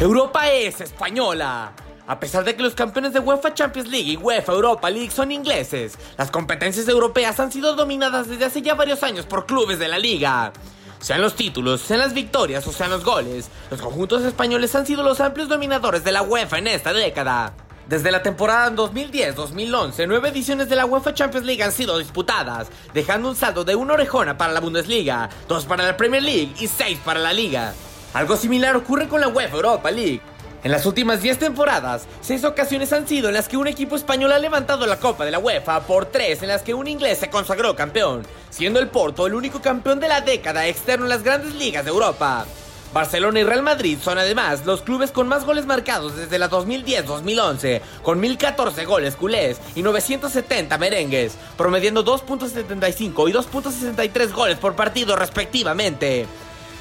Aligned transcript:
Europa 0.00 0.50
es 0.50 0.80
española. 0.80 1.72
A 2.06 2.18
pesar 2.18 2.44
de 2.44 2.56
que 2.56 2.62
los 2.62 2.74
campeones 2.74 3.12
de 3.12 3.20
UEFA 3.20 3.54
Champions 3.54 3.88
League 3.88 4.10
y 4.10 4.16
UEFA 4.16 4.52
Europa 4.52 4.90
League 4.90 5.12
son 5.12 5.30
ingleses, 5.30 5.96
las 6.18 6.32
competencias 6.32 6.88
europeas 6.88 7.38
han 7.38 7.52
sido 7.52 7.76
dominadas 7.76 8.28
desde 8.28 8.44
hace 8.44 8.60
ya 8.60 8.74
varios 8.74 9.04
años 9.04 9.24
por 9.24 9.46
clubes 9.46 9.78
de 9.78 9.88
la 9.88 9.98
liga. 9.98 10.52
Sean 10.98 11.22
los 11.22 11.36
títulos, 11.36 11.80
sean 11.80 12.00
las 12.00 12.12
victorias 12.12 12.66
o 12.66 12.72
sean 12.72 12.90
los 12.90 13.04
goles, 13.04 13.48
los 13.70 13.80
conjuntos 13.80 14.24
españoles 14.24 14.74
han 14.74 14.84
sido 14.84 15.02
los 15.04 15.20
amplios 15.20 15.48
dominadores 15.48 16.02
de 16.02 16.12
la 16.12 16.22
UEFA 16.22 16.58
en 16.58 16.66
esta 16.66 16.92
década. 16.92 17.54
Desde 17.88 18.10
la 18.10 18.22
temporada 18.22 18.74
2010-2011, 18.74 20.06
nueve 20.08 20.30
ediciones 20.30 20.68
de 20.68 20.76
la 20.76 20.86
UEFA 20.86 21.14
Champions 21.14 21.46
League 21.46 21.62
han 21.62 21.72
sido 21.72 21.98
disputadas, 21.98 22.68
dejando 22.92 23.28
un 23.28 23.36
saldo 23.36 23.64
de 23.64 23.76
una 23.76 23.94
orejona 23.94 24.36
para 24.36 24.52
la 24.52 24.60
Bundesliga, 24.60 25.30
dos 25.46 25.66
para 25.66 25.84
la 25.84 25.96
Premier 25.96 26.22
League 26.22 26.54
y 26.58 26.66
seis 26.66 26.98
para 27.04 27.20
la 27.20 27.32
Liga. 27.32 27.74
Algo 28.14 28.36
similar 28.36 28.76
ocurre 28.76 29.08
con 29.08 29.20
la 29.20 29.26
UEFA 29.26 29.56
Europa 29.56 29.90
League. 29.90 30.20
En 30.62 30.70
las 30.70 30.86
últimas 30.86 31.20
10 31.20 31.40
temporadas, 31.40 32.06
6 32.20 32.44
ocasiones 32.44 32.92
han 32.92 33.08
sido 33.08 33.26
en 33.26 33.34
las 33.34 33.48
que 33.48 33.56
un 33.56 33.66
equipo 33.66 33.96
español 33.96 34.30
ha 34.30 34.38
levantado 34.38 34.86
la 34.86 35.00
Copa 35.00 35.24
de 35.24 35.32
la 35.32 35.40
UEFA 35.40 35.80
por 35.80 36.06
3 36.06 36.40
en 36.42 36.48
las 36.48 36.62
que 36.62 36.74
un 36.74 36.86
inglés 36.86 37.18
se 37.18 37.28
consagró 37.28 37.74
campeón, 37.74 38.24
siendo 38.50 38.78
el 38.78 38.86
Porto 38.86 39.26
el 39.26 39.34
único 39.34 39.60
campeón 39.60 39.98
de 39.98 40.06
la 40.06 40.20
década 40.20 40.68
externo 40.68 41.06
en 41.06 41.10
las 41.10 41.24
grandes 41.24 41.56
ligas 41.56 41.84
de 41.84 41.90
Europa. 41.90 42.46
Barcelona 42.94 43.40
y 43.40 43.42
Real 43.42 43.64
Madrid 43.64 43.98
son 44.00 44.16
además 44.16 44.64
los 44.64 44.82
clubes 44.82 45.10
con 45.10 45.26
más 45.26 45.44
goles 45.44 45.66
marcados 45.66 46.14
desde 46.14 46.38
la 46.38 46.48
2010-2011, 46.48 47.80
con 48.04 48.20
1014 48.20 48.84
goles 48.84 49.16
culés 49.16 49.60
y 49.74 49.82
970 49.82 50.78
merengues, 50.78 51.36
promediando 51.58 52.04
2.75 52.04 53.28
y 53.28 53.32
2.63 53.32 54.32
goles 54.32 54.58
por 54.58 54.76
partido 54.76 55.16
respectivamente. 55.16 56.28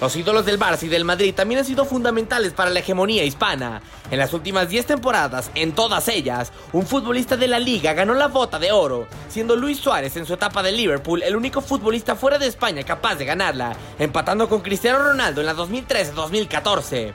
Los 0.01 0.15
ídolos 0.15 0.45
del 0.45 0.59
Barça 0.59 0.83
y 0.83 0.89
del 0.89 1.05
Madrid 1.05 1.33
también 1.33 1.59
han 1.59 1.65
sido 1.65 1.85
fundamentales 1.85 2.51
para 2.53 2.69
la 2.69 2.79
hegemonía 2.79 3.23
hispana. 3.23 3.81
En 4.11 4.19
las 4.19 4.33
últimas 4.33 4.67
10 4.67 4.85
temporadas, 4.85 5.49
en 5.55 5.73
todas 5.73 6.07
ellas, 6.09 6.51
un 6.73 6.85
futbolista 6.85 7.37
de 7.37 7.47
la 7.47 7.59
liga 7.59 7.93
ganó 7.93 8.13
la 8.13 8.27
bota 8.27 8.59
de 8.59 8.71
oro, 8.71 9.07
siendo 9.29 9.55
Luis 9.55 9.79
Suárez 9.79 10.17
en 10.17 10.25
su 10.25 10.33
etapa 10.33 10.61
de 10.61 10.71
Liverpool 10.71 11.23
el 11.23 11.35
único 11.35 11.61
futbolista 11.61 12.15
fuera 12.15 12.37
de 12.37 12.47
España 12.47 12.83
capaz 12.83 13.15
de 13.15 13.25
ganarla, 13.25 13.75
empatando 13.97 14.49
con 14.49 14.61
Cristiano 14.61 14.99
Ronaldo 14.99 15.41
en 15.41 15.47
la 15.47 15.55
2013-2014. 15.55 17.13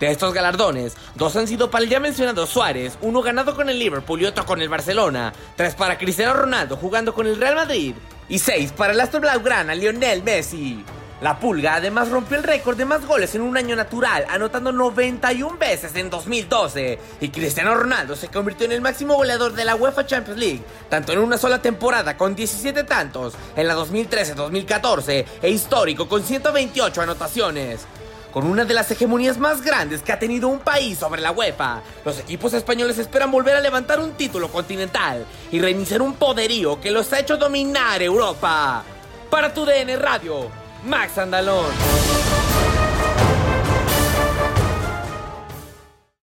De 0.00 0.10
estos 0.10 0.32
galardones, 0.32 0.96
dos 1.14 1.36
han 1.36 1.46
sido 1.46 1.70
para 1.70 1.84
el 1.84 1.90
ya 1.90 2.00
mencionado 2.00 2.46
Suárez, 2.46 2.96
uno 3.02 3.20
ganado 3.20 3.54
con 3.54 3.68
el 3.68 3.78
Liverpool 3.78 4.22
y 4.22 4.24
otro 4.24 4.46
con 4.46 4.62
el 4.62 4.70
Barcelona, 4.70 5.34
tres 5.56 5.74
para 5.74 5.98
Cristiano 5.98 6.32
Ronaldo 6.32 6.78
jugando 6.78 7.12
con 7.12 7.26
el 7.26 7.36
Real 7.36 7.56
Madrid 7.56 7.94
y 8.26 8.38
seis 8.38 8.72
para 8.72 8.94
el 8.94 9.00
astro 9.00 9.20
blaugrana 9.20 9.74
Lionel 9.74 10.22
Messi. 10.22 10.82
La 11.20 11.38
Pulga 11.38 11.74
además 11.74 12.08
rompió 12.08 12.38
el 12.38 12.44
récord 12.44 12.78
de 12.78 12.86
más 12.86 13.04
goles 13.04 13.34
en 13.34 13.42
un 13.42 13.54
año 13.58 13.76
natural, 13.76 14.24
anotando 14.30 14.72
91 14.72 15.58
veces 15.58 15.94
en 15.94 16.08
2012. 16.08 16.98
Y 17.20 17.28
Cristiano 17.28 17.74
Ronaldo 17.74 18.16
se 18.16 18.28
convirtió 18.28 18.64
en 18.64 18.72
el 18.72 18.80
máximo 18.80 19.16
goleador 19.16 19.52
de 19.52 19.66
la 19.66 19.74
UEFA 19.74 20.06
Champions 20.06 20.40
League, 20.40 20.62
tanto 20.88 21.12
en 21.12 21.18
una 21.18 21.36
sola 21.36 21.60
temporada 21.60 22.16
con 22.16 22.34
17 22.34 22.84
tantos, 22.84 23.34
en 23.54 23.68
la 23.68 23.76
2013-2014, 23.76 25.26
e 25.42 25.50
histórico 25.50 26.08
con 26.08 26.22
128 26.22 27.02
anotaciones. 27.02 27.80
Con 28.32 28.46
una 28.46 28.64
de 28.64 28.72
las 28.72 28.90
hegemonías 28.90 29.36
más 29.36 29.60
grandes 29.60 30.00
que 30.00 30.12
ha 30.12 30.18
tenido 30.18 30.48
un 30.48 30.60
país 30.60 30.96
sobre 30.96 31.20
la 31.20 31.32
UEFA, 31.32 31.82
los 32.02 32.18
equipos 32.20 32.54
españoles 32.54 32.96
esperan 32.96 33.30
volver 33.30 33.56
a 33.56 33.60
levantar 33.60 34.00
un 34.00 34.12
título 34.12 34.48
continental 34.48 35.26
y 35.50 35.60
reiniciar 35.60 36.00
un 36.00 36.14
poderío 36.14 36.80
que 36.80 36.92
los 36.92 37.12
ha 37.12 37.18
hecho 37.18 37.36
dominar 37.36 38.00
Europa. 38.00 38.84
Para 39.28 39.52
tu 39.52 39.66
DN 39.66 39.96
Radio, 39.96 40.59
Max 40.84 41.18
Andalón. 41.18 41.89